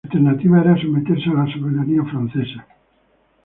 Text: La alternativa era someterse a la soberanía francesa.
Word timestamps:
La 0.03 0.09
alternativa 0.09 0.61
era 0.61 0.75
someterse 0.81 1.29
a 1.29 1.33
la 1.35 1.45
soberanía 1.53 2.03
francesa. 2.05 2.67